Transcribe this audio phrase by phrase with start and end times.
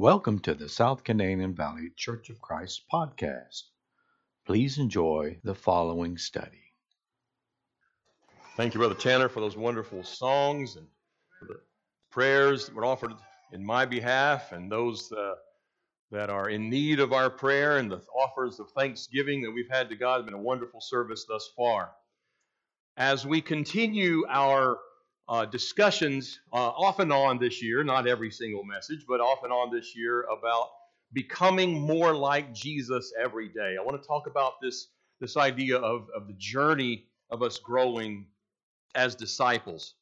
[0.00, 3.62] Welcome to the South Canadian Valley Church of Christ podcast.
[4.46, 6.72] Please enjoy the following study.
[8.56, 10.86] Thank you, Brother Tanner, for those wonderful songs and
[12.12, 13.12] prayers that were offered
[13.52, 15.34] in my behalf and those uh,
[16.12, 19.88] that are in need of our prayer and the offers of thanksgiving that we've had
[19.88, 20.20] to God.
[20.20, 21.90] It's been a wonderful service thus far.
[22.96, 24.78] As we continue our
[25.28, 29.52] uh, discussions uh, off and on this year, not every single message, but off and
[29.52, 30.68] on this year about
[31.12, 33.76] becoming more like Jesus every day.
[33.78, 34.88] I want to talk about this,
[35.20, 38.26] this idea of, of the journey of us growing
[38.94, 39.94] as disciples.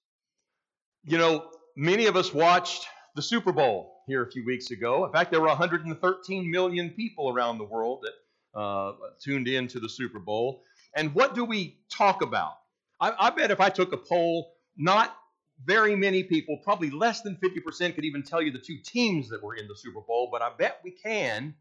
[1.05, 5.05] You know, many of us watched the Super Bowl here a few weeks ago.
[5.05, 9.81] In fact, there were 113 million people around the world that uh, tuned in to
[9.81, 10.63] the Super Bowl.
[10.95, 12.55] And what do we talk about?
[13.01, 15.17] I, I bet if I took a poll, not
[15.65, 19.43] very many people, probably less than 50%, could even tell you the two teams that
[19.43, 21.55] were in the Super Bowl, but I bet we can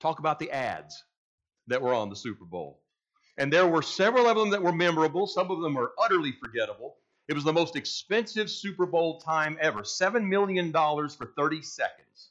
[0.00, 1.04] talk about the ads
[1.68, 2.80] that were on the Super Bowl.
[3.38, 6.96] And there were several of them that were memorable, some of them are utterly forgettable.
[7.28, 12.30] It was the most expensive Super Bowl time ever $7 million for 30 seconds.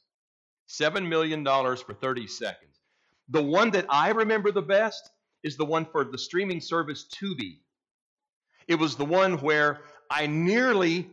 [0.68, 2.80] $7 million for 30 seconds.
[3.28, 5.10] The one that I remember the best
[5.42, 7.58] is the one for the streaming service Tubi.
[8.68, 9.80] It was the one where
[10.12, 11.08] I nearly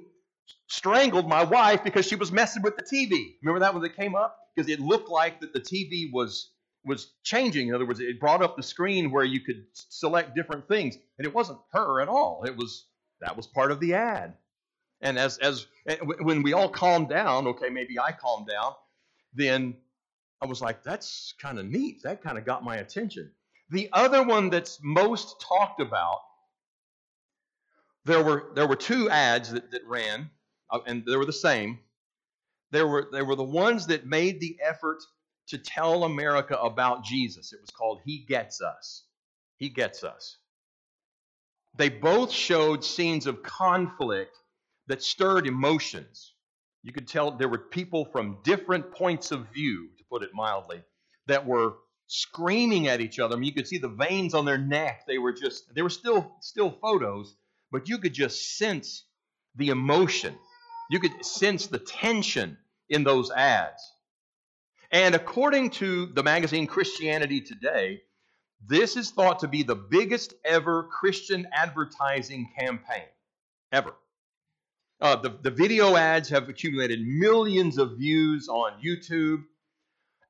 [0.68, 3.36] strangled my wife because she was messing with the TV.
[3.42, 4.38] Remember that when it came up?
[4.56, 6.52] Because it looked like that the TV was
[6.86, 7.70] was changing.
[7.70, 11.26] In other words, it brought up the screen where you could select different things, and
[11.26, 12.44] it wasn't her at all.
[12.46, 12.86] It was
[13.22, 14.34] that was part of the ad.
[15.02, 18.74] And as as eh, when we all calmed down, okay, maybe I calmed down,
[19.34, 19.78] then
[20.42, 22.04] I was like, that's kind of neat.
[22.04, 23.32] That kind of got my attention.
[23.70, 26.20] The other one that's most talked about,
[28.10, 30.30] there were there were two ads that, that ran,
[30.72, 31.80] uh, and they were the same.
[32.72, 34.98] There were they were the ones that made the effort
[35.48, 37.54] to tell America about Jesus.
[37.54, 39.04] It was called He Gets Us.
[39.58, 40.38] He Gets Us.
[41.76, 44.36] They both showed scenes of conflict
[44.88, 46.34] that stirred emotions.
[46.84, 50.82] You could tell there were people from different points of view, to put it mildly,
[51.28, 51.76] that were
[52.08, 53.36] screaming at each other.
[53.36, 55.06] I mean, you could see the veins on their neck.
[55.08, 57.36] They were just, they were still, still photos,
[57.72, 59.06] but you could just sense
[59.56, 60.36] the emotion.
[60.90, 62.58] You could sense the tension
[62.90, 63.82] in those ads.
[64.92, 68.02] And according to the magazine Christianity Today,
[68.68, 73.06] this is thought to be the biggest ever Christian advertising campaign,
[73.72, 73.94] ever.
[75.00, 79.44] Uh, the, the video ads have accumulated millions of views on YouTube,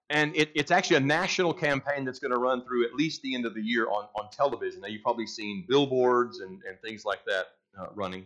[0.10, 3.36] and it, it's actually a national campaign that's going to run through at least the
[3.36, 4.82] end of the year on, on television.
[4.82, 7.46] Now, you've probably seen billboards and, and things like that
[7.80, 8.26] uh, running.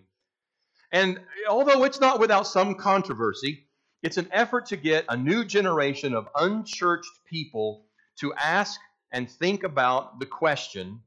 [0.92, 3.66] And although it's not without some controversy,
[4.02, 7.86] it's an effort to get a new generation of unchurched people
[8.20, 8.80] to ask
[9.12, 11.02] and think about the question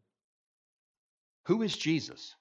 [1.47, 2.35] who is Jesus?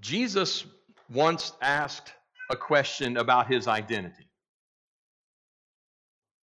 [0.00, 0.64] Jesus
[1.12, 2.12] once asked
[2.50, 4.27] a question about his identity.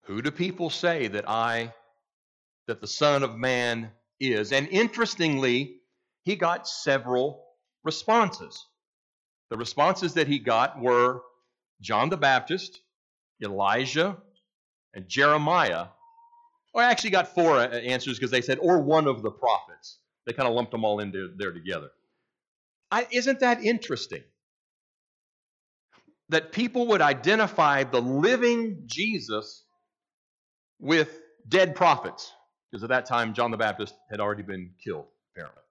[0.06, 1.74] Who do people say that I,
[2.68, 3.90] that the Son of Man
[4.20, 4.52] is?
[4.52, 5.80] And interestingly,
[6.22, 7.44] he got several
[7.84, 8.66] responses.
[9.50, 11.22] The responses that he got were
[11.80, 12.80] John the Baptist,
[13.42, 14.16] Elijah,
[14.94, 15.86] and Jeremiah.
[16.72, 19.98] Or I actually got four uh, answers because they said, or one of the prophets.
[20.24, 21.90] They kind of lumped them all into there together.
[22.90, 24.22] I, isn't that interesting?
[26.28, 29.64] That people would identify the living Jesus
[30.80, 32.32] with dead prophets.
[32.70, 35.62] Because at that time, John the Baptist had already been killed, apparently.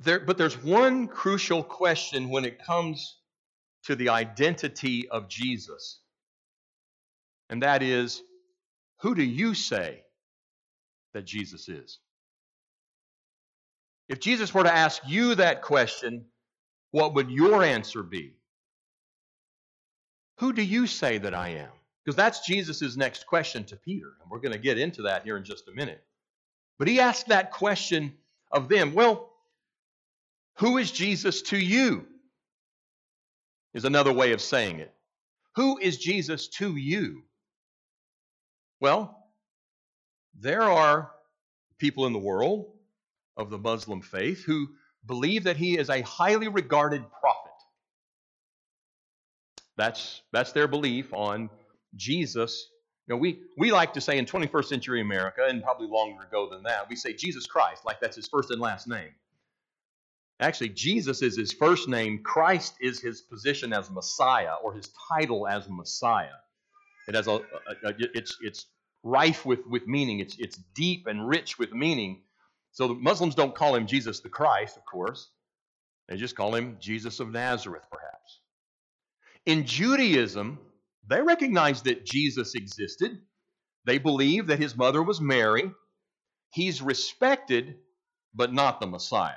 [0.00, 3.18] There, but there's one crucial question when it comes
[3.84, 6.00] to the identity of Jesus.
[7.48, 8.22] And that is
[9.00, 10.02] who do you say
[11.14, 11.98] that Jesus is?
[14.08, 16.26] If Jesus were to ask you that question,
[16.90, 18.34] what would your answer be?
[20.40, 21.68] Who do you say that I am?
[22.02, 24.08] Because that's Jesus' next question to Peter.
[24.22, 26.02] And we're going to get into that here in just a minute.
[26.78, 28.14] But he asked that question
[28.50, 28.94] of them.
[28.94, 29.28] Well,
[30.56, 32.06] who is Jesus to you?
[33.74, 34.92] Is another way of saying it.
[35.56, 37.22] Who is Jesus to you?
[38.80, 39.16] Well,
[40.38, 41.10] there are
[41.78, 42.72] people in the world
[43.36, 44.68] of the Muslim faith who
[45.06, 47.49] believe that he is a highly regarded prophet.
[49.80, 51.48] That's, that's their belief on
[51.96, 52.68] Jesus.
[53.06, 56.50] You know, we, we like to say in 21st century America, and probably longer ago
[56.50, 59.08] than that, we say Jesus Christ, like that's his first and last name.
[60.38, 62.22] Actually, Jesus is his first name.
[62.22, 66.28] Christ is his position as Messiah or his title as Messiah.
[67.08, 67.40] It has a, a,
[67.84, 68.66] a it's it's
[69.02, 70.20] rife with, with meaning.
[70.20, 72.20] It's it's deep and rich with meaning.
[72.72, 75.30] So the Muslims don't call him Jesus the Christ, of course.
[76.08, 78.09] They just call him Jesus of Nazareth, perhaps.
[79.46, 80.58] In Judaism,
[81.08, 83.18] they recognize that Jesus existed.
[83.84, 85.72] They believe that his mother was Mary.
[86.52, 87.76] He's respected,
[88.34, 89.34] but not the Messiah.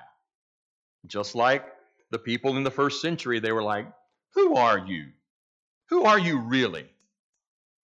[1.07, 1.65] Just like
[2.11, 3.87] the people in the first century, they were like,
[4.35, 5.07] Who are you?
[5.89, 6.89] Who are you really?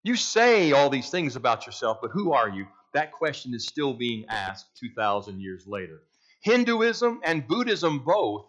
[0.02, 2.66] You say all these things about yourself, but who are you?
[2.94, 6.02] That question is still being asked 2,000 years later.
[6.40, 8.46] Hinduism and Buddhism both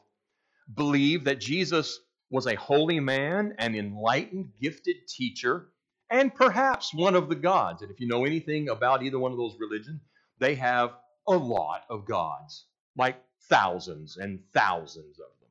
[0.76, 2.00] believe that Jesus
[2.30, 5.68] was a holy man, an enlightened, gifted teacher,
[6.10, 7.82] and perhaps one of the gods.
[7.82, 10.02] And if you know anything about either one of those religions,
[10.40, 10.92] they have
[11.28, 12.66] a lot of gods,
[12.96, 15.50] like thousands and thousands of them.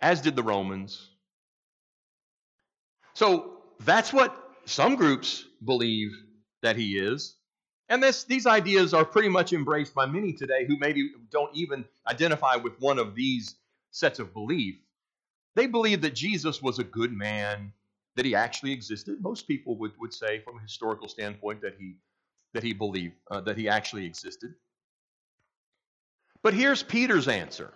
[0.00, 1.08] As did the Romans.
[3.14, 6.12] So that's what some groups believe
[6.62, 7.36] that he is.
[7.88, 11.84] And this, these ideas are pretty much embraced by many today who maybe don't even
[12.06, 13.56] identify with one of these
[13.98, 14.76] sets of belief.
[15.54, 17.72] They believe that Jesus was a good man,
[18.16, 19.20] that he actually existed.
[19.20, 21.96] Most people would, would say, from a historical standpoint, that he
[22.54, 24.54] that he believed uh, that he actually existed.
[26.42, 27.72] But here's Peter's answer.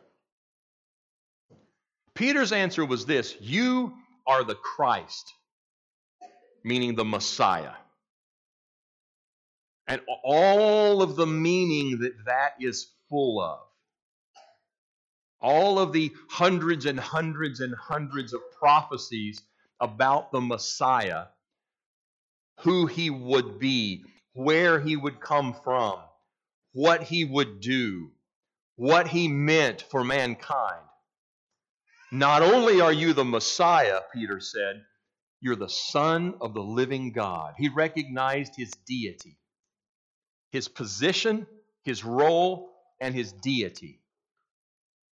[2.15, 3.95] Peter's answer was this: "You
[4.27, 5.35] are the Christ,
[6.65, 7.75] meaning the Messiah."
[9.93, 13.61] and all of the meaning that that is full of.
[15.43, 19.43] All of the hundreds and hundreds and hundreds of prophecies
[19.81, 21.27] about the Messiah,
[22.61, 24.05] who he would be,
[24.35, 25.99] where he would come from,
[26.73, 28.12] what he would do,
[28.77, 30.85] what he meant for mankind.
[32.12, 34.85] Not only are you the Messiah, Peter said,
[35.41, 37.55] you're the Son of the living God.
[37.59, 39.38] He recognized his deity
[40.53, 41.47] his position,
[41.85, 44.01] his role, and his deity.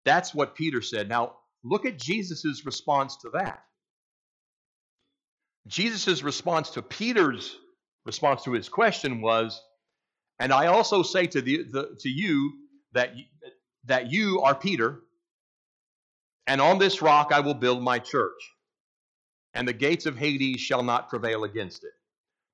[0.08, 1.06] That's what Peter said.
[1.06, 3.62] Now, look at Jesus' response to that.
[5.66, 7.54] Jesus' response to Peter's
[8.06, 9.62] response to his question was,
[10.38, 12.54] and I also say to, the, the, to you
[12.92, 13.12] that,
[13.84, 15.00] that you are Peter,
[16.46, 18.40] and on this rock I will build my church,
[19.52, 21.92] and the gates of Hades shall not prevail against it.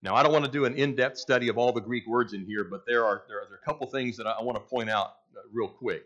[0.03, 2.45] Now, I don't want to do an in-depth study of all the Greek words in
[2.47, 4.56] here, but there are there are, there are a couple things that I, I want
[4.56, 6.03] to point out uh, real quick.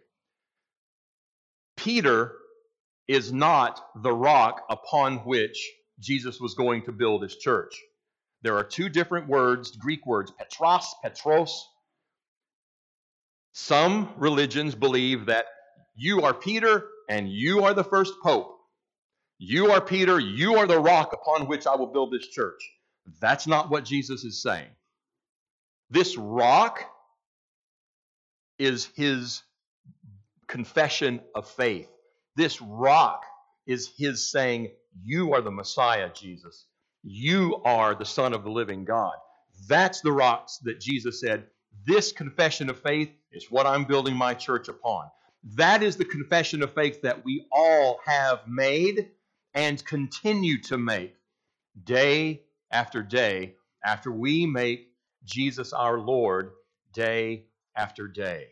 [1.78, 2.34] Peter
[3.06, 5.56] is not the rock upon which
[6.00, 7.74] Jesus was going to build his church.
[8.42, 11.66] There are two different words, Greek words, petros, petros.
[13.52, 15.46] Some religions believe that
[15.96, 18.56] you are Peter and you are the first pope.
[19.38, 22.60] You are Peter, you are the rock upon which I will build this church.
[23.20, 24.68] That's not what Jesus is saying.
[25.90, 26.84] This rock
[28.58, 29.42] is his
[30.48, 31.88] confession of faith.
[32.36, 33.24] This rock
[33.66, 34.70] is his saying,
[35.04, 36.66] You are the Messiah, Jesus.
[37.02, 39.14] You are the Son of the living God.
[39.68, 41.46] That's the rocks that Jesus said,
[41.86, 45.06] This confession of faith is what I'm building my church upon.
[45.54, 49.10] That is the confession of faith that we all have made
[49.54, 51.14] and continue to make
[51.84, 54.88] day after day after we make
[55.24, 56.52] Jesus our Lord
[56.92, 58.48] day after day.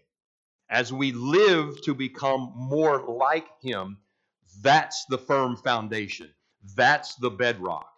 [0.68, 3.98] As we live to become more like Him,
[4.62, 6.30] that's the firm foundation.
[6.74, 7.88] That's the bedrock.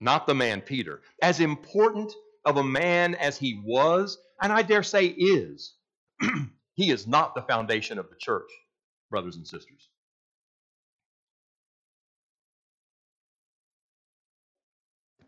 [0.00, 1.02] Not the man Peter.
[1.22, 2.12] As important
[2.44, 5.74] of a man as he was, and I dare say is,
[6.74, 8.50] he is not the foundation of the church,
[9.10, 9.88] brothers and sisters.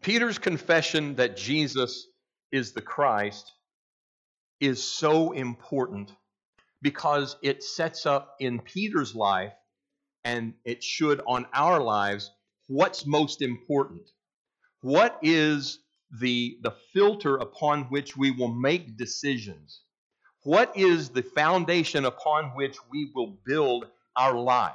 [0.03, 2.07] Peter's confession that Jesus
[2.53, 3.53] is the Christ
[4.61, 6.13] is so important
[6.83, 9.53] because it sets up in Peter's life
[10.25, 12.31] and it should on our lives
[12.67, 14.11] what's most important.
[14.81, 15.81] What is
[16.21, 19.83] the, the filter upon which we will make decisions?
[20.43, 23.87] What is the foundation upon which we will build
[24.17, 24.75] our life?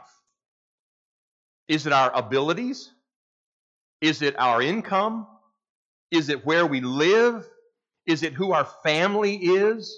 [1.67, 2.91] Is it our abilities?
[4.01, 5.27] Is it our income?
[6.11, 7.47] Is it where we live?
[8.11, 9.97] Is it who our family is?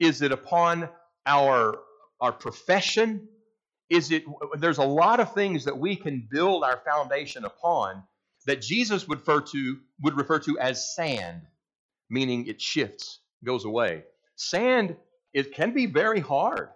[0.00, 0.88] Is it upon
[1.26, 1.78] our,
[2.20, 3.28] our profession?
[3.88, 4.24] Is it
[4.58, 8.02] there's a lot of things that we can build our foundation upon
[8.46, 11.42] that Jesus would refer to would refer to as sand,
[12.10, 14.02] meaning it shifts, goes away.
[14.34, 14.96] Sand
[15.32, 16.70] it can be very hard.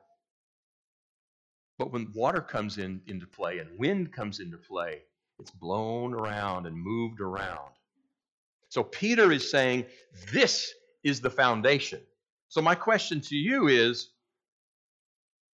[1.78, 5.02] But when water comes in into play and wind comes into play,
[5.40, 7.72] it's blown around and moved around.
[8.70, 9.84] So Peter is saying
[10.32, 10.72] this
[11.04, 12.00] is the foundation.
[12.48, 14.08] So my question to you is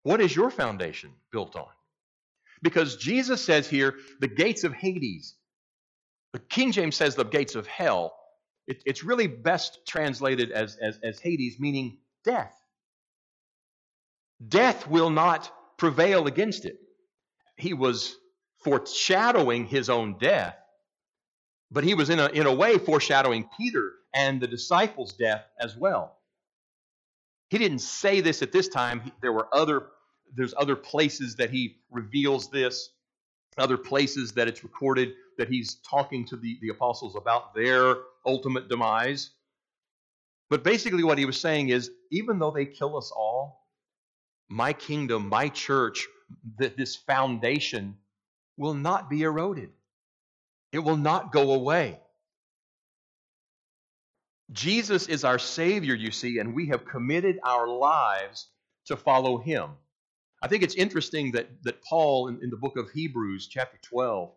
[0.04, 1.68] what is your foundation built on?
[2.64, 5.36] Because Jesus says here, the gates of Hades.
[6.34, 8.16] The King James says the gates of hell.
[8.68, 12.56] It, it's really best translated as, as, as Hades, meaning death.
[14.48, 16.78] Death will not prevail against it.
[17.58, 18.16] He was
[18.64, 20.56] foreshadowing his own death,
[21.72, 25.76] but he was in a, in a way foreshadowing Peter and the disciples' death as
[25.78, 26.18] well.
[27.50, 29.12] He didn't say this at this time.
[29.22, 29.88] There were other
[30.34, 32.92] there's other places that he reveals this,
[33.58, 38.70] other places that it's recorded that he's talking to the, the apostles about their ultimate
[38.70, 39.32] demise.
[40.50, 43.68] But basically, what he was saying is even though they kill us all,
[44.50, 46.08] my kingdom, my church,
[46.58, 47.98] this foundation
[48.58, 49.70] will not be eroded.
[50.72, 52.00] It will not go away.
[54.52, 58.48] Jesus is our Savior, you see, and we have committed our lives
[58.86, 59.72] to follow Him.
[60.42, 64.32] I think it's interesting that, that Paul, in, in the book of Hebrews, chapter 12,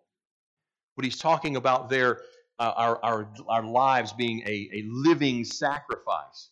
[0.94, 2.20] what he's talking about there,
[2.58, 6.50] uh, our, our, our lives being a, a living sacrifice.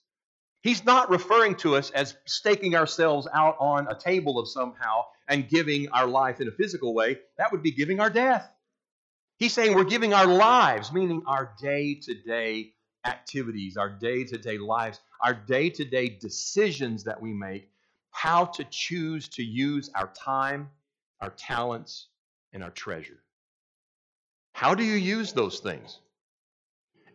[0.63, 5.49] He's not referring to us as staking ourselves out on a table of somehow and
[5.49, 7.19] giving our life in a physical way.
[7.37, 8.51] That would be giving our death.
[9.43, 14.39] He's saying we're giving our lives, meaning our day to day activities, our day to
[14.39, 17.69] day lives, our day to day decisions that we make
[18.13, 20.71] how to choose to use our time,
[21.21, 22.07] our talents,
[22.53, 23.19] and our treasure.
[24.53, 25.99] How do you use those things?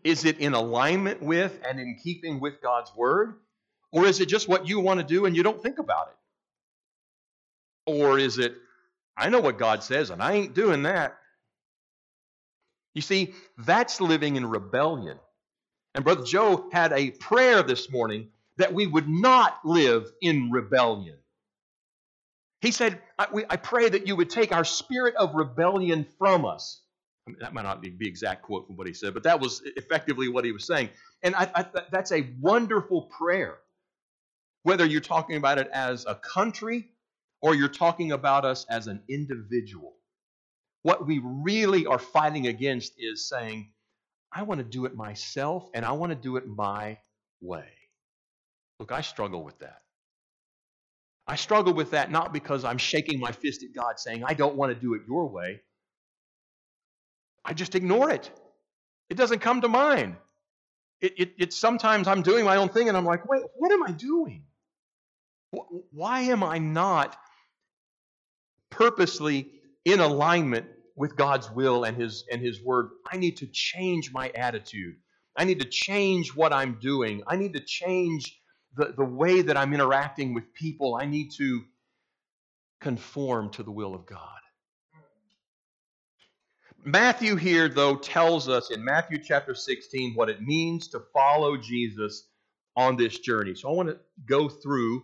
[0.03, 3.35] Is it in alignment with and in keeping with God's word?
[3.93, 7.89] Or is it just what you want to do and you don't think about it?
[7.89, 8.53] Or is it,
[9.15, 11.17] I know what God says and I ain't doing that?
[12.97, 15.19] You see, that's living in rebellion.
[15.93, 21.15] And Brother Joe had a prayer this morning that we would not live in rebellion.
[22.61, 26.43] He said, I, we, I pray that you would take our spirit of rebellion from
[26.43, 26.81] us.
[27.27, 29.39] I mean, that might not be the exact quote from what he said, but that
[29.39, 30.89] was effectively what he was saying.
[31.21, 33.59] And I, I, that's a wonderful prayer.
[34.63, 36.89] Whether you're talking about it as a country
[37.43, 39.96] or you're talking about us as an individual.
[40.83, 43.71] What we really are fighting against is saying,
[44.31, 46.99] I want to do it myself and I want to do it my
[47.41, 47.67] way.
[48.79, 49.81] Look, I struggle with that.
[51.27, 54.55] I struggle with that not because I'm shaking my fist at God saying, I don't
[54.55, 55.61] want to do it your way.
[57.43, 58.29] I just ignore it.
[59.09, 60.15] It doesn't come to mind.
[61.01, 63.83] It, it, it, sometimes I'm doing my own thing and I'm like, wait, what am
[63.83, 64.43] I doing?
[65.91, 67.17] Why am I not
[68.69, 69.49] purposely
[69.87, 70.65] in alignment
[70.95, 72.89] with God's will and His and His word?
[73.11, 74.95] I need to change my attitude.
[75.35, 77.23] I need to change what I'm doing.
[77.27, 78.41] I need to change
[78.75, 81.63] the, the way that I'm interacting with people, I need to
[82.79, 84.19] conform to the will of God.
[86.85, 92.27] Matthew here, though, tells us in Matthew chapter 16 what it means to follow Jesus
[92.75, 93.55] on this journey.
[93.55, 95.03] So I want to go through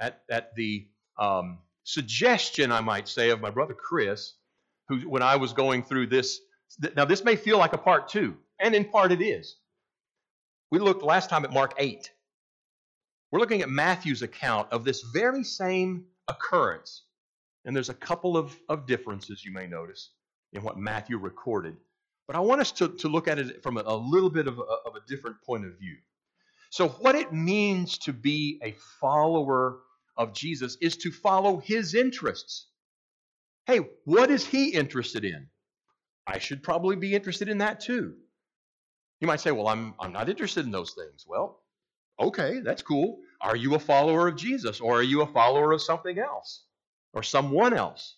[0.00, 1.58] at, at the um,
[1.92, 4.34] suggestion, I might say, of my brother Chris,
[4.88, 6.40] who, when I was going through this,
[6.96, 9.56] now this may feel like a part two, and in part it is.
[10.70, 12.10] We looked last time at Mark 8.
[13.32, 17.02] We're looking at Matthew's account of this very same occurrence.
[17.64, 20.10] And there's a couple of, of differences you may notice
[20.52, 21.76] in what Matthew recorded.
[22.26, 24.58] But I want us to, to look at it from a, a little bit of
[24.58, 25.96] a, of a different point of view.
[26.70, 29.80] So, what it means to be a follower
[30.20, 32.68] of Jesus is to follow his interests.
[33.66, 35.48] Hey, what is he interested in?
[36.26, 38.14] I should probably be interested in that too.
[39.20, 41.24] You might say, well, I'm, I'm not interested in those things.
[41.26, 41.60] Well,
[42.20, 43.20] Okay, that's cool.
[43.40, 46.64] Are you a follower of Jesus or are you a follower of something else
[47.14, 48.16] or someone else?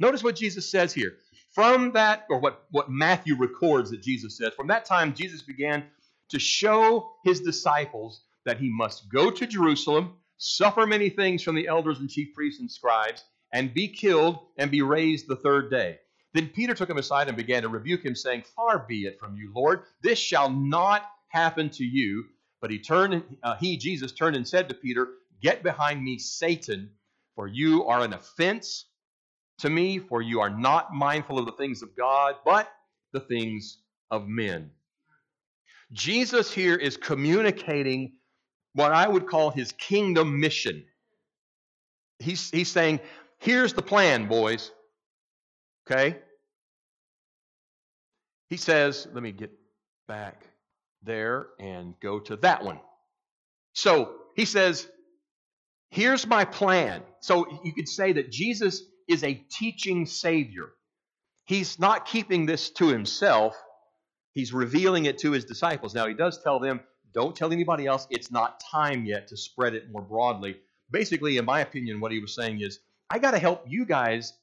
[0.00, 1.12] Notice what Jesus says here.
[1.54, 5.84] From that, or what, what Matthew records that Jesus says, from that time Jesus began
[6.30, 11.68] to show his disciples that he must go to Jerusalem, suffer many things from the
[11.68, 15.98] elders and chief priests and scribes, and be killed and be raised the third day.
[16.34, 19.36] Then Peter took him aside and began to rebuke him, saying, Far be it from
[19.36, 22.24] you, Lord, this shall not happen to you.
[22.60, 25.08] But he turned, uh, he, Jesus, turned and said to Peter,
[25.40, 26.90] Get behind me, Satan,
[27.34, 28.86] for you are an offense
[29.58, 32.70] to me, for you are not mindful of the things of God, but
[33.12, 33.78] the things
[34.10, 34.70] of men.
[35.92, 38.12] Jesus here is communicating
[38.76, 40.84] what I would call his kingdom mission.
[42.18, 43.00] He's, he's saying,
[43.38, 44.70] here's the plan, boys.
[45.90, 46.18] Okay?
[48.50, 49.50] He says, let me get
[50.06, 50.44] back
[51.02, 52.78] there and go to that one.
[53.72, 54.86] So he says,
[55.90, 57.02] here's my plan.
[57.20, 60.68] So you could say that Jesus is a teaching Savior.
[61.46, 63.56] He's not keeping this to himself,
[64.34, 65.94] he's revealing it to his disciples.
[65.94, 66.80] Now, he does tell them,
[67.16, 68.06] don't tell anybody else.
[68.10, 70.58] It's not time yet to spread it more broadly.
[70.90, 74.34] Basically, in my opinion, what he was saying is, I got to help you guys,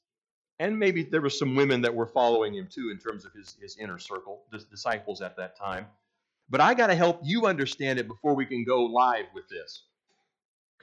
[0.59, 3.55] and maybe there were some women that were following him too in terms of his,
[3.61, 5.85] his inner circle, his disciples at that time.
[6.49, 9.83] But I got to help you understand it before we can go live with this.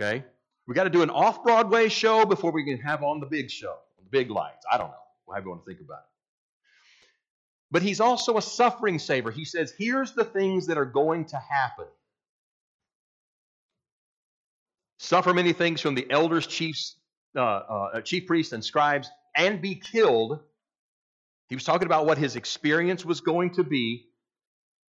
[0.01, 0.25] Okay?
[0.69, 3.51] We got to do an off Broadway show before we can have on the big
[3.51, 4.65] show, the big lights.
[4.71, 4.95] I don't know.
[5.29, 6.10] However you want to think about it.
[7.71, 9.31] But he's also a suffering saver.
[9.31, 11.87] He says, here's the things that are going to happen.
[14.99, 16.97] Suffer many things from the elders, chiefs,
[17.37, 20.41] uh, uh, chief priests, and scribes, and be killed.
[21.49, 24.09] He was talking about what his experience was going to be,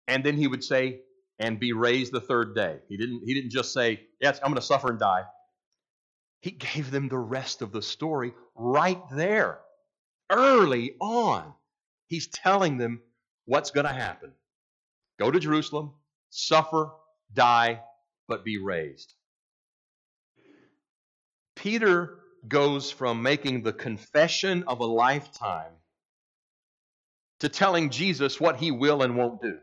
[0.08, 1.00] and then he would say,
[1.38, 2.78] and be raised the third day.
[2.88, 5.24] He didn't, he didn't just say, Yes, I'm going to suffer and die.
[6.40, 9.60] He gave them the rest of the story right there,
[10.30, 11.54] early on.
[12.12, 13.00] He's telling them
[13.46, 14.32] what's going to happen.
[15.18, 15.92] Go to Jerusalem,
[16.28, 16.90] suffer,
[17.32, 17.80] die,
[18.28, 19.14] but be raised.
[21.56, 25.72] Peter goes from making the confession of a lifetime
[27.40, 29.56] to telling Jesus what he will and won't do.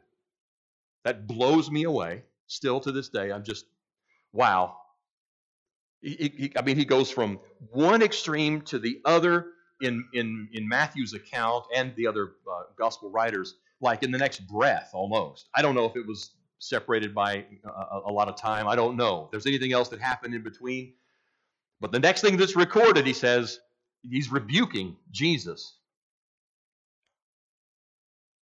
[1.06, 2.24] That blows me away.
[2.48, 3.66] Still to this day, I'm just,
[4.34, 4.76] wow.
[6.02, 9.46] He, he, I mean, he goes from one extreme to the other
[9.82, 14.48] in, in, in Matthew's account and the other uh, gospel writers, like in the next
[14.48, 15.50] breath almost.
[15.56, 18.68] I don't know if it was separated by a, a lot of time.
[18.68, 19.26] I don't know.
[19.26, 20.94] If there's anything else that happened in between.
[21.80, 23.60] But the next thing that's recorded, he says,
[24.10, 25.78] he's rebuking Jesus.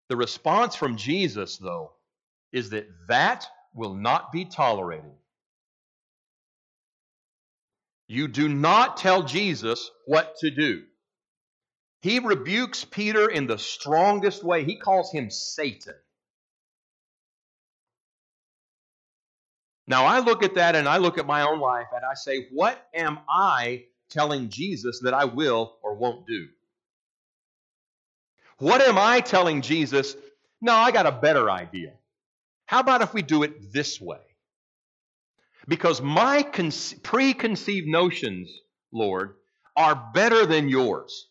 [0.08, 1.92] The response from Jesus, though,
[2.52, 5.10] is that that will not be tolerated.
[8.06, 10.84] You do not tell Jesus what to do.
[12.04, 14.62] He rebukes Peter in the strongest way.
[14.62, 15.94] He calls him Satan.
[19.86, 22.48] Now, I look at that and I look at my own life and I say,
[22.52, 26.48] what am I telling Jesus that I will or won't do?
[28.58, 30.14] What am I telling Jesus?
[30.60, 31.94] No, I got a better idea.
[32.66, 34.20] How about if we do it this way?
[35.66, 38.50] Because my conce- preconceived notions,
[38.92, 39.36] Lord,
[39.74, 41.28] are better than yours.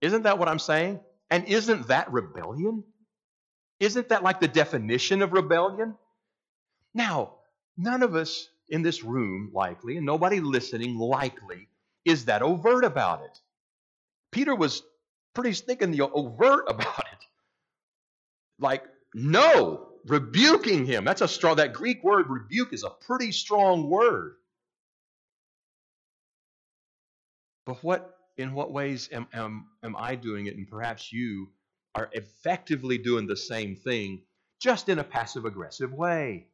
[0.00, 1.00] Isn't that what I'm saying?
[1.30, 2.84] And isn't that rebellion?
[3.80, 5.94] Isn't that like the definition of rebellion?
[6.94, 7.34] Now,
[7.76, 11.68] none of us in this room, likely, and nobody listening, likely,
[12.04, 13.38] is that overt about it.
[14.30, 14.82] Peter was
[15.34, 17.24] pretty stinking overt about it.
[18.58, 18.84] Like,
[19.14, 21.04] no, rebuking him.
[21.04, 24.34] That's a strong, that Greek word rebuke is a pretty strong word.
[27.64, 30.56] But what, in what ways am, am, am I doing it?
[30.56, 31.48] And perhaps you
[31.94, 34.22] are effectively doing the same thing,
[34.60, 36.46] just in a passive aggressive way.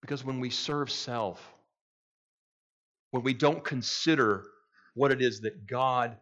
[0.00, 1.52] Because when we serve self,
[3.10, 4.44] when we don't consider
[4.94, 6.16] what it is that God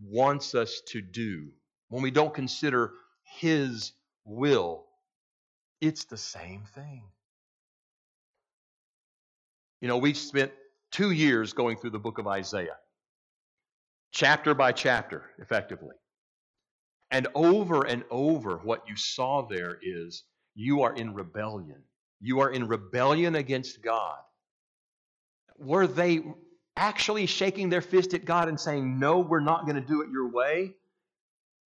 [0.00, 1.48] wants us to do,
[1.88, 2.92] when we don't consider
[3.40, 3.92] His
[4.24, 4.84] will,
[5.80, 7.02] it's the same thing.
[9.80, 10.52] You know, we spent
[10.90, 12.76] two years going through the book of Isaiah,
[14.12, 15.94] chapter by chapter, effectively.
[17.10, 21.82] And over and over, what you saw there is you are in rebellion.
[22.20, 24.18] You are in rebellion against God.
[25.56, 26.22] Were they
[26.76, 30.10] actually shaking their fist at God and saying, No, we're not going to do it
[30.10, 30.74] your way?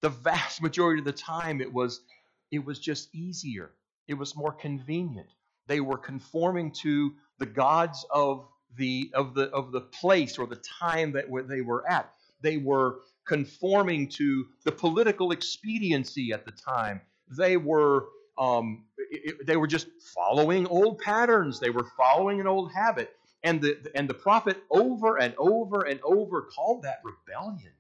[0.03, 2.03] The vast majority of the time, it was,
[2.51, 3.71] it was just easier,
[4.09, 5.29] it was more convenient.
[5.67, 10.63] They were conforming to the gods of the, of the, of the place or the
[10.81, 12.13] time that they were at.
[12.41, 17.01] They were conforming to the political expediency at the time.
[17.37, 18.07] They were
[18.39, 21.61] um, it, they were just following old patterns.
[21.61, 23.11] They were following an old habit.
[23.45, 27.73] And the, and the prophet over and over and over called that rebellion.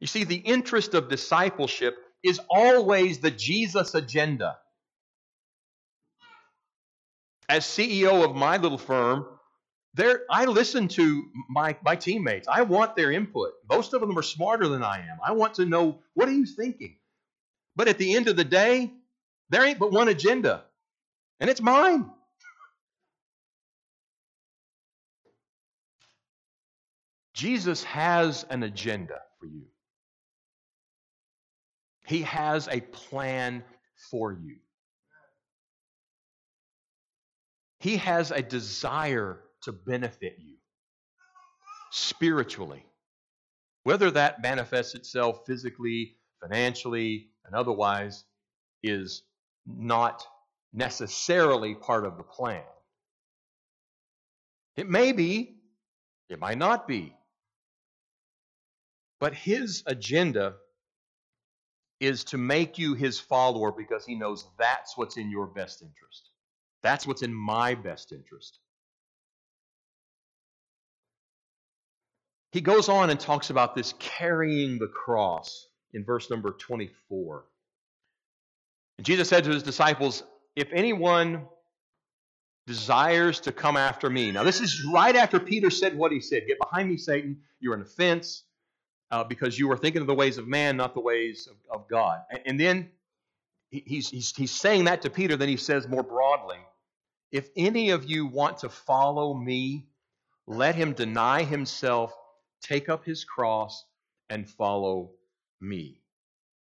[0.00, 4.58] You see, the interest of discipleship is always the Jesus agenda.
[7.48, 9.26] As CEO of my little firm,
[9.94, 12.48] there I listen to my, my teammates.
[12.48, 13.52] I want their input.
[13.70, 15.18] Most of them are smarter than I am.
[15.24, 16.96] I want to know what are you thinking?
[17.76, 18.92] But at the end of the day,
[19.50, 20.64] There ain't but one agenda,
[21.40, 22.10] and it's mine.
[27.34, 29.64] Jesus has an agenda for you.
[32.06, 33.64] He has a plan
[34.10, 34.56] for you.
[37.84, 40.56] He has a desire to benefit you
[41.92, 42.82] spiritually.
[43.82, 48.24] Whether that manifests itself physically, financially, and otherwise
[48.82, 49.24] is
[49.66, 50.26] not
[50.72, 52.64] necessarily part of the plan.
[54.78, 55.58] It may be,
[56.30, 57.14] it might not be.
[59.20, 60.54] But his agenda
[62.00, 66.30] is to make you his follower because he knows that's what's in your best interest.
[66.84, 68.58] That's what's in my best interest.
[72.52, 77.44] He goes on and talks about this carrying the cross in verse number 24.
[78.98, 80.22] And Jesus said to his disciples,
[80.54, 81.46] If anyone
[82.66, 84.30] desires to come after me.
[84.30, 87.38] Now, this is right after Peter said what he said Get behind me, Satan.
[87.60, 88.44] You're an offense
[89.10, 91.88] uh, because you are thinking of the ways of man, not the ways of, of
[91.88, 92.20] God.
[92.30, 92.90] And, and then
[93.70, 96.58] he's, he's, he's saying that to Peter, then he says more broadly
[97.34, 99.88] If any of you want to follow me,
[100.46, 102.16] let him deny himself,
[102.62, 103.84] take up his cross,
[104.30, 105.10] and follow
[105.60, 106.00] me.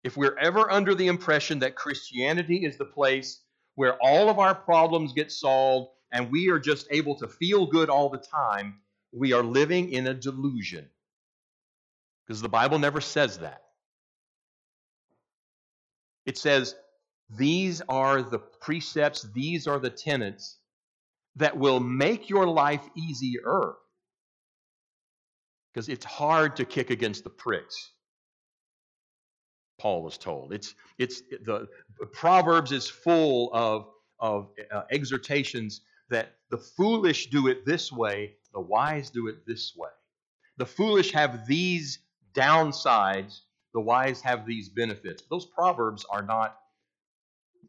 [0.04, 3.41] If we're ever under the impression that Christianity is the place
[3.76, 7.91] where all of our problems get solved and we are just able to feel good
[7.91, 8.80] all the time,
[9.12, 10.89] we are living in a delusion.
[12.26, 13.62] Because the Bible never says that.
[16.26, 16.74] It says,
[17.30, 20.58] these are the precepts, these are the tenets
[21.36, 23.74] that will make your life easier.
[25.74, 27.92] Because it's hard to kick against the pricks.
[29.78, 30.54] Paul was told.
[30.54, 31.68] It's, it's the
[32.13, 33.88] Proverbs is full of,
[34.20, 39.74] of uh, exhortations that the foolish do it this way, the wise do it this
[39.76, 39.90] way.
[40.58, 42.00] The foolish have these
[42.34, 43.42] downsides,
[43.74, 45.24] the wise have these benefits.
[45.30, 46.58] Those proverbs are not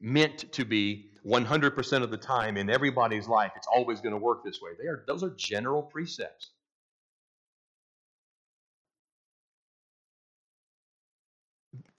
[0.01, 3.53] meant to be 100% of the time in everybody's life.
[3.57, 4.71] It's always going to work this way.
[4.81, 6.51] They are those are general precepts.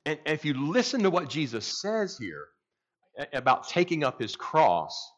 [0.06, 2.48] And if you listen to what Jesus says here
[3.34, 5.12] about taking up his cross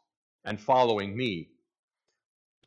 [0.43, 1.49] and following me,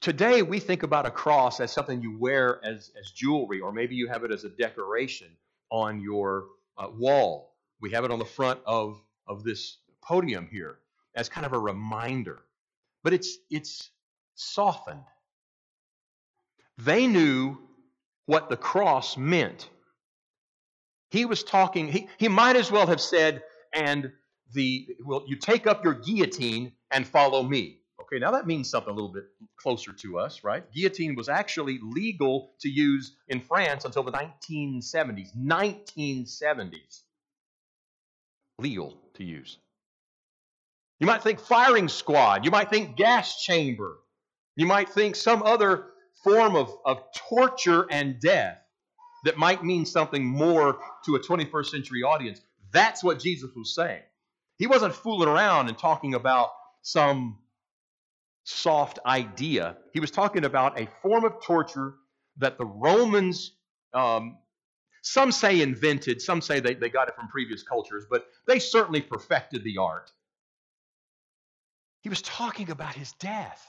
[0.01, 3.95] today we think about a cross as something you wear as, as jewelry, or maybe
[3.95, 5.29] you have it as a decoration
[5.71, 6.47] on your
[6.79, 7.57] uh, wall.
[7.81, 10.79] We have it on the front of, of this podium here
[11.14, 12.40] as kind of a reminder.
[13.03, 13.90] But it's, it's
[14.35, 15.05] softened.
[16.79, 17.59] They knew
[18.27, 19.69] what the cross meant.
[21.11, 24.11] He was talking, he, he might as well have said, and
[24.53, 27.81] the well, you take up your guillotine and follow me.
[28.01, 29.25] Okay, now that means something a little bit
[29.57, 30.64] closer to us, right?
[30.73, 35.31] Guillotine was actually legal to use in France until the 1970s.
[35.37, 37.03] 1970s.
[38.59, 39.59] Legal to use.
[41.00, 42.44] You might think firing squad.
[42.44, 43.98] You might think gas chamber.
[44.57, 45.87] You might think some other
[46.22, 48.59] form of, of torture and death
[49.24, 52.40] that might mean something more to a 21st century audience.
[52.72, 54.02] That's what Jesus was saying.
[54.57, 56.50] He wasn't fooling around and talking about
[56.83, 57.38] some
[58.44, 59.76] soft idea.
[59.92, 61.94] He was talking about a form of torture
[62.38, 63.52] that the Romans,
[63.92, 64.38] um,
[65.02, 69.00] some say invented, some say they, they got it from previous cultures, but they certainly
[69.00, 70.11] perfected the art.
[72.05, 73.67] He was talking about his death.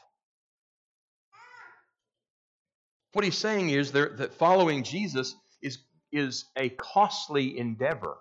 [3.14, 5.78] What he's saying is that following Jesus is,
[6.12, 8.18] is a costly endeavor.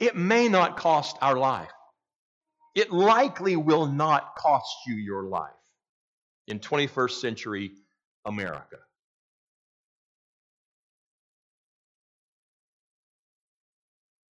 [0.00, 1.68] It may not cost our life.
[2.74, 5.50] It likely will not cost you your life
[6.46, 7.72] in 21st century
[8.24, 8.78] America.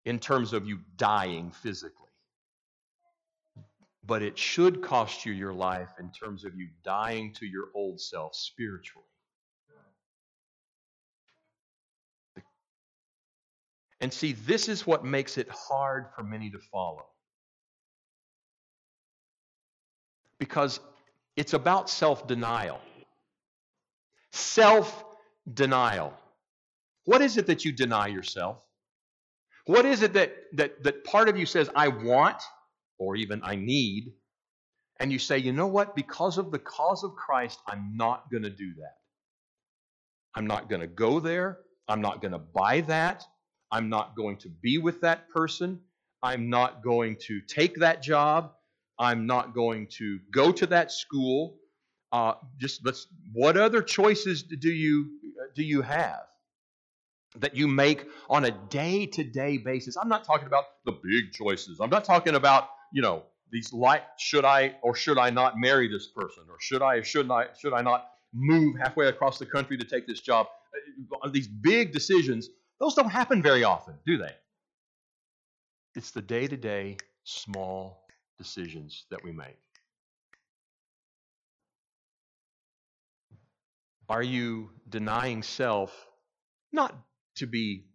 [0.05, 2.08] In terms of you dying physically.
[4.05, 7.99] But it should cost you your life in terms of you dying to your old
[7.99, 9.05] self spiritually.
[14.01, 17.05] And see, this is what makes it hard for many to follow.
[20.39, 20.79] Because
[21.35, 22.79] it's about self denial.
[24.31, 25.03] Self
[25.53, 26.13] denial.
[27.03, 28.57] What is it that you deny yourself?
[29.65, 32.41] What is it that, that, that part of you says, I want,
[32.99, 34.13] or even I need,
[34.99, 35.95] and you say, you know what?
[35.95, 38.97] Because of the cause of Christ, I'm not going to do that.
[40.35, 41.59] I'm not going to go there.
[41.87, 43.23] I'm not going to buy that.
[43.71, 45.79] I'm not going to be with that person.
[46.21, 48.51] I'm not going to take that job.
[48.99, 51.57] I'm not going to go to that school.
[52.11, 53.07] Uh, just let's.
[53.31, 55.07] What other choices do you
[55.55, 56.23] do you have
[57.37, 59.95] that you make on a day-to-day basis?
[59.95, 61.79] I'm not talking about the big choices.
[61.79, 65.87] I'm not talking about you know these like should I or should I not marry
[65.87, 69.45] this person or should I or should I should I not move halfway across the
[69.45, 70.47] country to take this job?
[71.23, 72.49] Uh, these big decisions,
[72.79, 74.31] those don't happen very often, do they?
[75.95, 78.05] It's the day-to-day small
[78.37, 79.57] decisions that we make.
[84.07, 86.07] Are you denying self
[86.71, 86.95] not
[87.35, 87.85] to be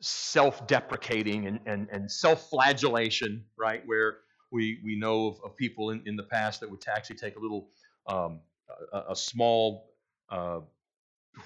[0.00, 3.82] self deprecating and, and, and self flagellation, right?
[3.86, 4.18] Where
[4.50, 7.40] we, we know of, of people in, in the past that would actually take a
[7.40, 7.68] little,
[8.06, 8.40] um,
[8.92, 9.90] a, a, small
[10.30, 10.60] uh,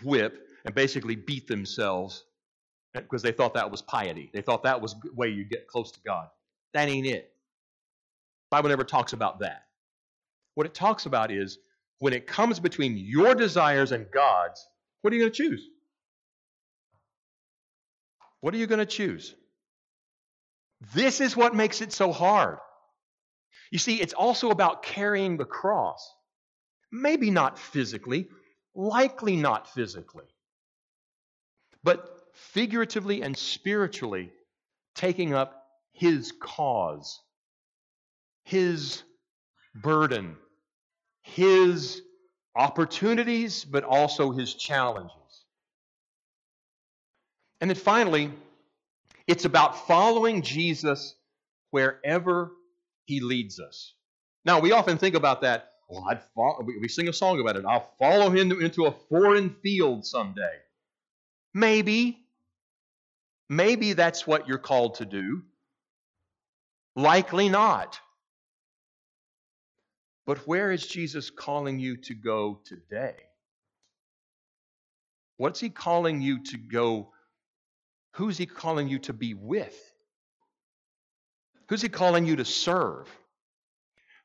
[0.02, 2.24] whip and basically beat themselves
[2.92, 4.30] because they thought that was piety.
[4.32, 6.28] They thought that was the way you get close to God.
[6.74, 7.32] That ain't it.
[8.50, 9.66] Bible never talks about that.
[10.54, 11.58] What it talks about is
[12.00, 14.66] when it comes between your desires and God's,
[15.02, 15.68] what are you going to choose?
[18.40, 19.35] What are you going to choose?
[20.94, 22.59] This is what makes it so hard.
[23.70, 26.14] You see, it's also about carrying the cross.
[26.90, 28.29] Maybe not physically,
[28.74, 30.24] likely not physically,
[31.85, 34.33] but figuratively and spiritually
[34.94, 37.20] taking up His cause,
[38.44, 39.03] His
[39.74, 40.37] burden,
[41.22, 42.03] His
[42.57, 45.19] opportunities, but also His challenges.
[47.60, 48.30] And then finally,
[49.26, 51.14] it's about following Jesus
[51.70, 52.52] wherever
[53.04, 53.94] he leads us.
[54.44, 55.70] Now, we often think about that.
[55.88, 57.64] Well, I'd follow, we sing a song about it.
[57.66, 60.54] I'll follow him into a foreign field someday.
[61.52, 62.18] Maybe.
[63.48, 65.42] Maybe that's what you're called to do.
[66.94, 68.00] Likely not.
[70.26, 73.16] But where is Jesus calling you to go today?
[75.38, 77.12] What's he calling you to go
[78.20, 79.74] Who's he calling you to be with?
[81.70, 83.09] Who's he calling you to serve?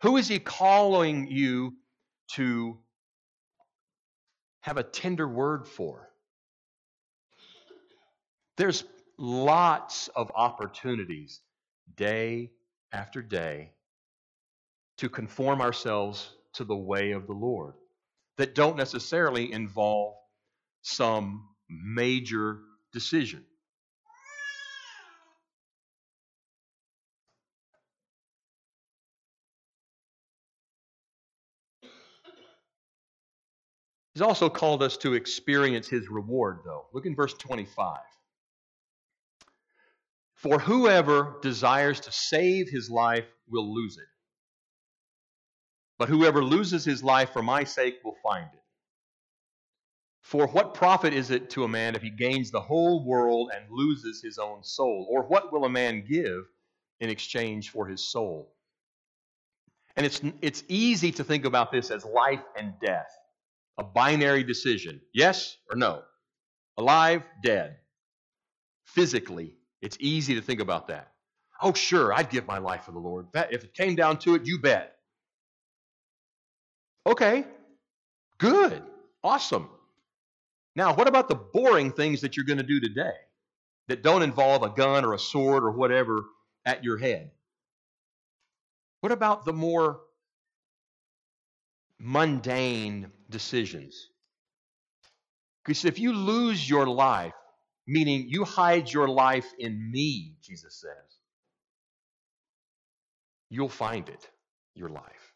[0.01, 1.77] Who is he calling you
[2.33, 2.77] to
[4.59, 6.09] have a tender word for?
[8.57, 8.83] There's
[9.17, 11.39] lots of opportunities
[11.95, 12.51] day
[12.91, 13.71] after day
[14.97, 17.75] to conform ourselves to the way of the Lord
[18.35, 20.15] that don't necessarily involve
[20.81, 22.59] some major
[22.91, 23.45] decision.
[34.15, 36.85] He's also called us to experience his reward, though.
[36.93, 37.99] Look in verse 25.
[40.35, 44.07] For whoever desires to save his life will lose it.
[45.97, 48.63] But whoever loses his life for my sake will find it.
[50.21, 53.65] For what profit is it to a man if he gains the whole world and
[53.69, 55.07] loses his own soul?
[55.09, 56.45] Or what will a man give
[57.01, 58.53] in exchange for his soul?
[59.97, 63.11] And it's, it's easy to think about this as life and death
[63.77, 66.03] a binary decision yes or no,
[66.77, 67.77] alive, dead.
[68.85, 71.11] Physically, it's easy to think about that.
[71.61, 73.27] Oh, sure, I'd give my life for the Lord.
[73.33, 74.95] If it came down to it, you bet.
[77.07, 77.45] Okay,
[78.37, 78.81] good,
[79.23, 79.69] awesome.
[80.75, 83.13] Now, what about the boring things that you're going to do today
[83.87, 86.25] that don't involve a gun or a sword or whatever
[86.65, 87.31] at your head?
[89.01, 90.01] What about the more
[91.99, 94.09] mundane decisions.
[95.63, 97.33] Because if you lose your life,
[97.87, 101.19] meaning you hide your life in me, Jesus says,
[103.49, 104.29] you'll find it,
[104.75, 105.33] your life.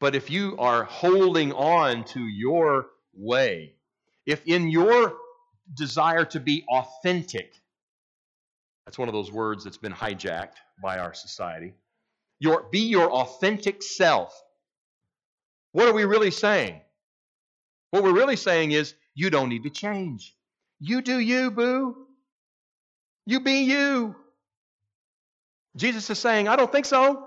[0.00, 3.74] But if you are holding on to your way,
[4.26, 5.14] if in your
[5.72, 7.54] desire to be authentic,
[8.84, 11.74] that's one of those words that's been hijacked by our society.
[12.38, 14.38] Your, be your authentic self.
[15.74, 16.80] What are we really saying?
[17.90, 20.36] What we're really saying is, you don't need to change.
[20.78, 22.06] You do you, boo.
[23.26, 24.14] You be you.
[25.74, 27.26] Jesus is saying, I don't think so.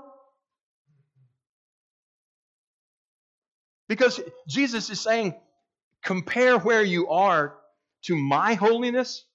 [3.90, 5.36] Because Jesus is saying,
[6.02, 7.54] compare where you are
[8.04, 9.26] to my holiness.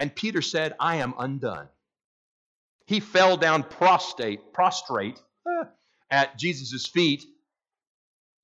[0.00, 1.68] And Peter said, I am undone.
[2.86, 5.20] He fell down prostrate, prostrate
[6.10, 7.24] at Jesus' feet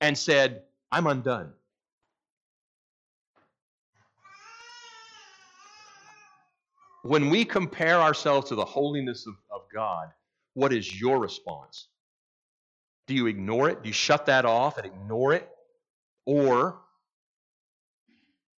[0.01, 1.53] and said, I'm undone.
[7.03, 10.09] When we compare ourselves to the holiness of, of God,
[10.55, 11.89] what is your response?
[13.07, 13.83] Do you ignore it?
[13.83, 15.49] Do you shut that off and ignore it?
[16.25, 16.79] Or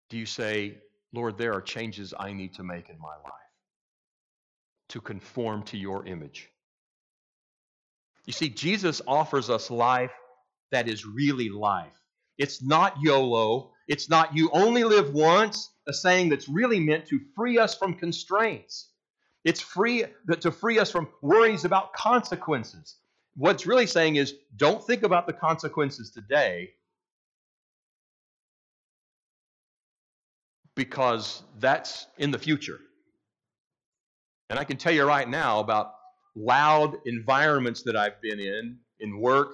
[0.10, 0.78] do you say,
[1.14, 3.34] Lord, there are changes I need to make in my life
[4.90, 6.50] to conform to your image?
[8.26, 10.12] You see, Jesus offers us life
[10.72, 12.02] that is really life.
[12.38, 13.72] It's not YOLO.
[13.88, 17.94] It's not you only live once, a saying that's really meant to free us from
[17.94, 18.90] constraints.
[19.44, 20.06] It's free
[20.40, 22.96] to free us from worries about consequences.
[23.36, 26.72] What's really saying is don't think about the consequences today
[30.76, 32.80] because that's in the future.
[34.50, 35.95] And I can tell you right now about
[36.36, 39.54] loud environments that I've been in, in work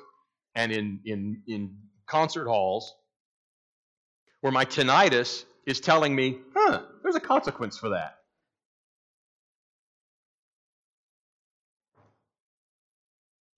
[0.55, 1.75] and in, in, in
[2.07, 2.93] concert halls,
[4.41, 8.17] where my tinnitus is telling me, huh, there's a consequence for that.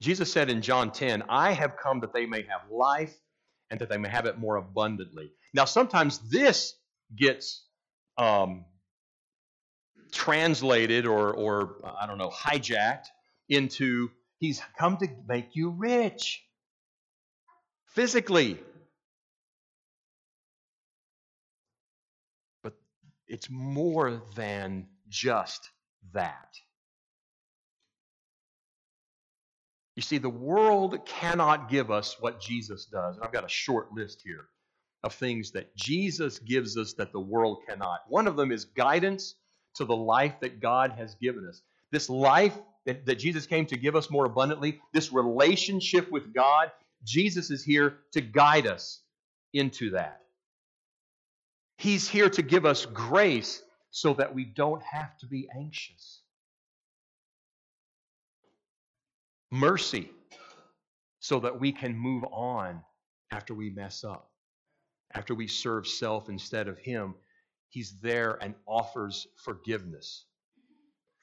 [0.01, 3.15] Jesus said in John 10, I have come that they may have life
[3.71, 5.31] and that they may have it more abundantly.
[5.53, 6.75] Now, sometimes this
[7.15, 7.65] gets
[8.17, 8.65] um,
[10.11, 13.07] translated or, or, I don't know, hijacked
[13.49, 16.43] into He's come to make you rich
[17.87, 18.59] physically.
[22.61, 22.73] But
[23.27, 25.69] it's more than just
[26.13, 26.57] that.
[29.95, 33.15] You see, the world cannot give us what Jesus does.
[33.15, 34.47] And I've got a short list here
[35.03, 37.99] of things that Jesus gives us that the world cannot.
[38.09, 39.35] One of them is guidance
[39.75, 41.61] to the life that God has given us.
[41.91, 46.71] This life that, that Jesus came to give us more abundantly, this relationship with God,
[47.03, 49.01] Jesus is here to guide us
[49.53, 50.21] into that.
[51.77, 56.21] He's here to give us grace so that we don't have to be anxious.
[59.51, 60.09] Mercy
[61.23, 62.81] so that we can move on
[63.31, 64.29] after we mess up,
[65.13, 67.15] after we serve self instead of Him.
[67.69, 70.25] He's there and offers forgiveness.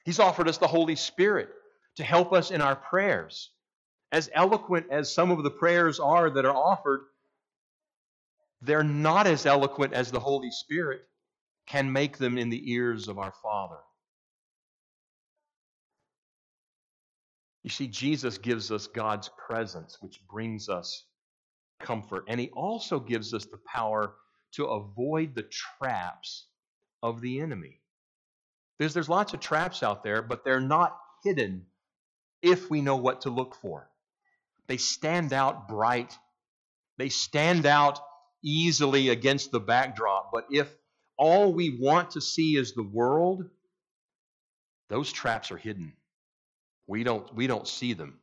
[0.03, 1.49] He's offered us the Holy Spirit
[1.95, 3.51] to help us in our prayers.
[4.11, 7.01] As eloquent as some of the prayers are that are offered,
[8.61, 11.01] they're not as eloquent as the Holy Spirit
[11.65, 13.77] can make them in the ears of our Father.
[17.63, 21.05] You see, Jesus gives us God's presence, which brings us
[21.79, 22.25] comfort.
[22.27, 24.15] And He also gives us the power
[24.53, 26.47] to avoid the traps
[27.03, 27.80] of the enemy.
[28.81, 31.67] Because there's lots of traps out there, but they're not hidden
[32.41, 33.87] if we know what to look for.
[34.65, 36.17] They stand out bright,
[36.97, 37.99] they stand out
[38.43, 40.31] easily against the backdrop.
[40.33, 40.67] But if
[41.15, 43.47] all we want to see is the world,
[44.89, 45.93] those traps are hidden.
[46.87, 48.17] We don't, we don't see them.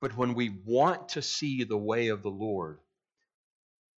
[0.00, 2.78] But when we want to see the way of the Lord,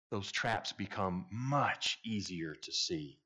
[0.09, 3.17] those traps become much easier to see.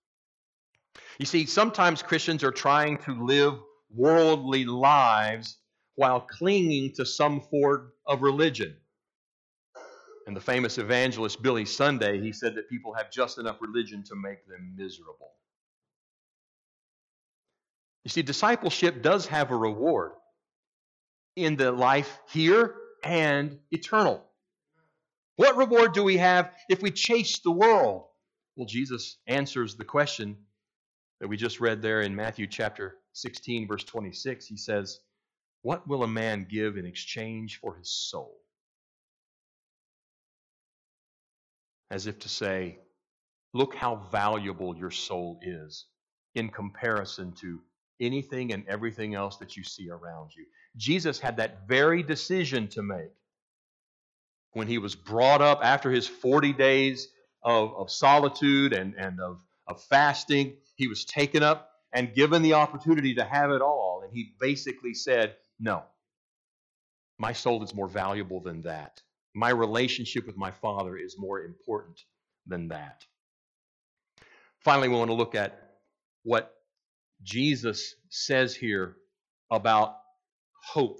[1.19, 3.55] You see, sometimes Christians are trying to live
[3.93, 5.57] worldly lives
[5.95, 8.75] while clinging to some form of religion.
[10.27, 14.15] And the famous evangelist Billy Sunday, he said that people have just enough religion to
[14.15, 15.31] make them miserable.
[18.03, 20.11] You see, discipleship does have a reward
[21.35, 24.23] in the life here and eternal.
[25.37, 28.05] What reward do we have if we chase the world?
[28.55, 30.37] Well, Jesus answers the question
[31.19, 34.45] that we just read there in Matthew chapter 16, verse 26.
[34.45, 34.99] He says,
[35.61, 38.37] What will a man give in exchange for his soul?
[41.91, 42.79] As if to say,
[43.53, 45.85] Look how valuable your soul is
[46.35, 47.61] in comparison to
[48.01, 50.45] anything and everything else that you see around you.
[50.75, 53.13] Jesus had that very decision to make
[54.51, 57.07] when he was brought up after his 40 days
[57.43, 60.53] of, of solitude and, and of, of fasting.
[60.75, 64.01] He was taken up and given the opportunity to have it all.
[64.03, 65.83] And he basically said, No,
[67.17, 69.01] my soul is more valuable than that.
[69.33, 71.99] My relationship with my Father is more important
[72.47, 73.03] than that.
[74.59, 75.59] Finally, we want to look at
[76.23, 76.53] what
[77.23, 78.97] Jesus says here
[79.51, 79.97] about
[80.63, 80.99] hope.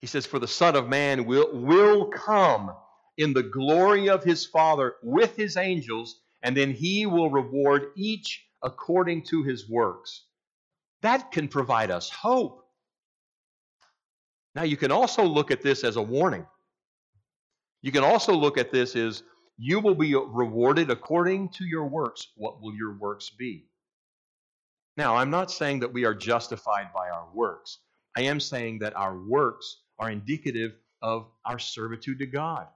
[0.00, 2.70] He says, For the Son of Man will, will come
[3.18, 8.44] in the glory of his Father with his angels, and then he will reward each
[8.62, 10.26] according to his works.
[11.02, 12.64] That can provide us hope.
[14.54, 16.46] Now, you can also look at this as a warning.
[17.80, 19.22] You can also look at this as
[19.58, 22.28] you will be rewarded according to your works.
[22.36, 23.66] What will your works be?
[24.96, 27.78] Now, I'm not saying that we are justified by our works.
[28.16, 32.66] I am saying that our works are indicative of our servitude to God.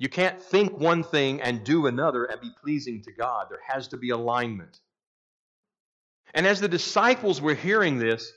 [0.00, 3.48] You can't think one thing and do another and be pleasing to God.
[3.50, 4.80] There has to be alignment.
[6.32, 8.32] And as the disciples were hearing this,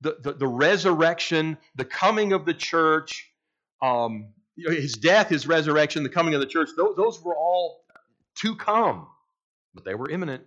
[0.00, 3.30] the, the, the resurrection, the coming of the church,
[3.80, 7.84] um, his death, his resurrection, the coming of the church, those, those were all
[8.40, 9.06] to come,
[9.74, 10.42] but they were imminent.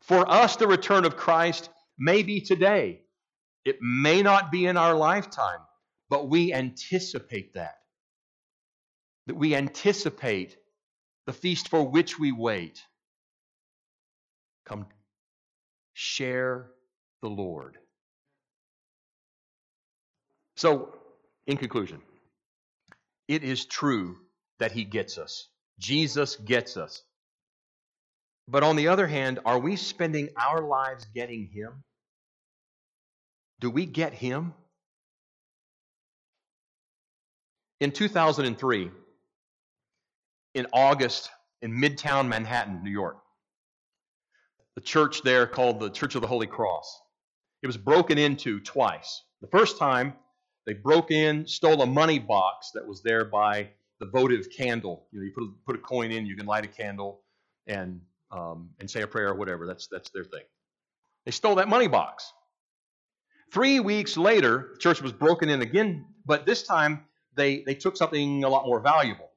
[0.00, 3.02] For us, the return of Christ may be today.
[3.64, 5.60] It may not be in our lifetime,
[6.10, 7.76] but we anticipate that.
[9.26, 10.56] That we anticipate
[11.26, 12.82] the feast for which we wait.
[14.66, 14.86] Come
[15.94, 16.66] share
[17.22, 17.78] the Lord.
[20.56, 20.94] So,
[21.46, 22.00] in conclusion,
[23.28, 24.16] it is true
[24.58, 25.48] that He gets us.
[25.78, 27.02] Jesus gets us.
[28.46, 31.82] But on the other hand, are we spending our lives getting Him?
[33.60, 34.52] Do we get Him?
[37.80, 38.90] In 2003,
[40.54, 41.30] in August,
[41.62, 43.18] in Midtown Manhattan, New York,
[44.74, 47.00] the church there called the Church of the Holy Cross.
[47.62, 49.22] It was broken into twice.
[49.40, 50.14] The first time,
[50.66, 53.68] they broke in, stole a money box that was there by
[54.00, 55.06] the votive candle.
[55.12, 57.22] You know, you put a, put a coin in, you can light a candle
[57.66, 58.00] and
[58.30, 59.66] um, and say a prayer or whatever.
[59.66, 60.42] That's that's their thing.
[61.24, 62.32] They stole that money box.
[63.52, 67.04] Three weeks later, the church was broken in again, but this time
[67.36, 69.30] they they took something a lot more valuable.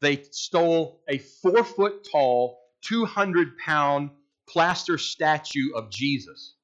[0.00, 4.10] They stole a four foot tall, 200 pound
[4.48, 6.54] plaster statue of Jesus.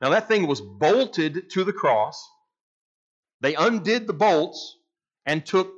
[0.00, 2.26] Now, that thing was bolted to the cross.
[3.40, 4.78] They undid the bolts
[5.26, 5.72] and took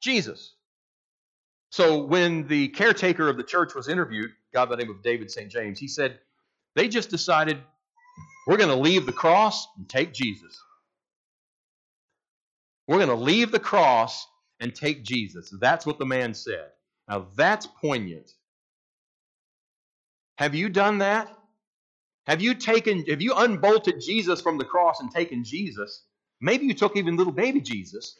[0.00, 0.54] Jesus.
[1.70, 5.30] So, when the caretaker of the church was interviewed, guy by the name of David
[5.30, 5.50] St.
[5.50, 6.18] James, he said,
[6.74, 7.58] They just decided
[8.46, 10.58] we're going to leave the cross and take Jesus.
[12.86, 14.26] We're going to leave the cross
[14.60, 15.52] and take Jesus.
[15.60, 16.68] That's what the man said.
[17.08, 18.30] Now, that's poignant.
[20.38, 21.28] Have you done that?
[22.26, 26.04] Have you taken, have you unbolted Jesus from the cross and taken Jesus?
[26.40, 28.18] Maybe you took even little baby Jesus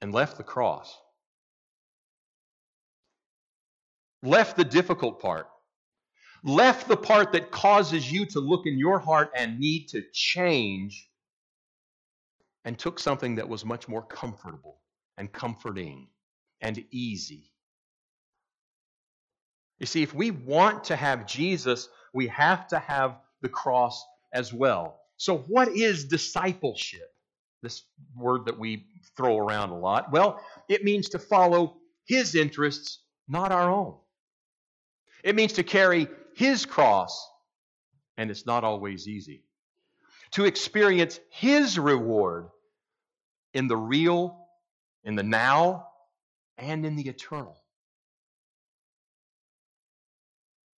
[0.00, 0.96] and left the cross.
[4.22, 5.48] Left the difficult part.
[6.42, 11.08] Left the part that causes you to look in your heart and need to change
[12.64, 14.80] and took something that was much more comfortable
[15.18, 16.08] and comforting
[16.60, 17.54] and easy
[19.78, 24.52] you see, if we want to have Jesus, we have to have the cross as
[24.52, 25.00] well.
[25.16, 27.10] So, what is discipleship?
[27.62, 27.82] This
[28.16, 28.86] word that we
[29.16, 30.12] throw around a lot.
[30.12, 33.96] Well, it means to follow his interests, not our own.
[35.22, 37.26] It means to carry his cross,
[38.16, 39.44] and it's not always easy.
[40.32, 42.48] To experience his reward
[43.54, 44.36] in the real,
[45.04, 45.86] in the now,
[46.58, 47.56] and in the eternal.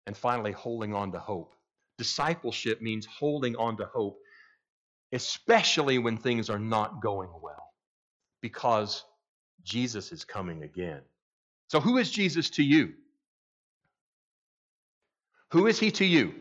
[0.06, 1.54] And finally, holding on to hope.
[1.98, 4.18] Discipleship means holding on to hope,
[5.12, 7.72] especially when things are not going well,
[8.42, 9.04] because
[9.64, 11.00] Jesus is coming again.
[11.68, 12.92] So, who is Jesus to you?
[15.52, 16.34] Who is he to you?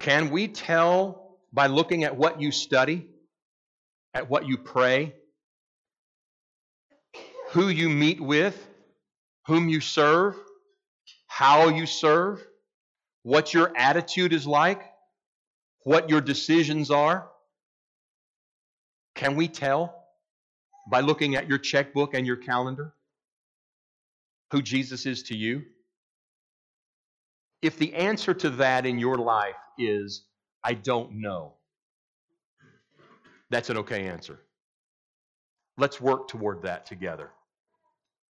[0.00, 3.08] Can we tell by looking at what you study,
[4.18, 5.14] at what you pray,
[7.50, 8.66] who you meet with,
[9.46, 10.36] whom you serve?
[11.38, 12.44] how you serve,
[13.22, 14.82] what your attitude is like,
[15.84, 17.28] what your decisions are?
[19.14, 19.94] Can we tell
[20.90, 22.92] by looking at your checkbook and your calendar
[24.50, 25.62] who Jesus is to you?
[27.62, 30.24] If the answer to that in your life is,
[30.64, 31.54] I don't know,
[33.50, 34.40] that's an okay answer.
[35.76, 37.30] Let's work toward that together.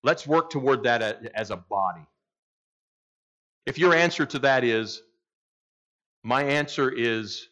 [0.02, 2.06] Let's work toward that as a body.
[3.66, 5.02] If your answer to that is,
[6.22, 7.48] my answer is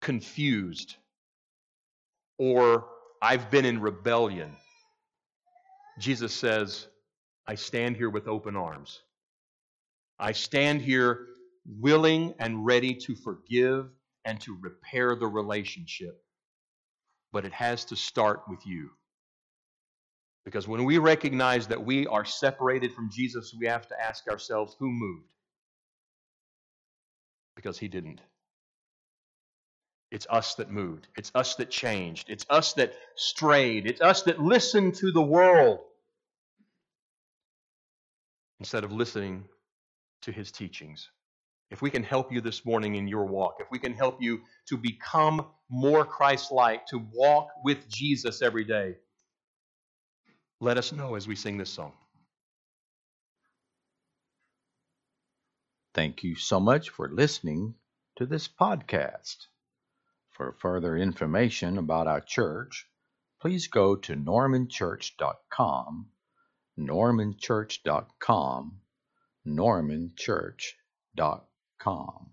[0.00, 0.96] confused,
[2.38, 2.86] or
[3.20, 4.56] I've been in rebellion,
[5.98, 6.86] Jesus says,
[7.46, 9.02] I stand here with open arms.
[10.18, 11.26] I stand here
[11.78, 13.90] willing and ready to forgive
[14.24, 16.22] and to repair the relationship.
[17.32, 18.90] But it has to start with you.
[20.44, 24.76] Because when we recognize that we are separated from Jesus, we have to ask ourselves
[24.78, 25.32] who moved?
[27.56, 28.20] Because he didn't.
[30.10, 31.08] It's us that moved.
[31.16, 32.30] It's us that changed.
[32.30, 33.86] It's us that strayed.
[33.86, 35.80] It's us that listened to the world.
[38.60, 39.44] instead of listening
[40.22, 41.10] to his teachings.
[41.70, 44.40] If we can help you this morning in your walk, if we can help you
[44.68, 48.96] to become more Christ like, to walk with Jesus every day,
[50.60, 51.92] let us know as we sing this song.
[55.94, 57.74] Thank you so much for listening
[58.16, 59.46] to this podcast.
[60.30, 62.86] For further information about our church,
[63.40, 66.10] please go to normanchurch.com,
[66.78, 68.80] normanchurch.com,
[69.46, 71.40] normanchurch.com
[71.80, 72.30] calm